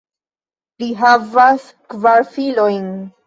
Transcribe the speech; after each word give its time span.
Li 0.83 0.87
havas 1.01 1.67
kvar 1.93 2.25
filojn. 2.37 2.89